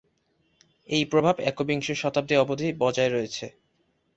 এই 0.89 1.03
প্রভাব 1.05 1.35
একবিংশ 1.41 1.87
শতাব্দী 1.93 2.35
অবধি 2.35 2.67
বজায় 2.79 3.11
রয়েছে। 3.11 3.45